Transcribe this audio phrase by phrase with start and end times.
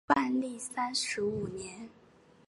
[0.07, 1.87] 万历三十五年。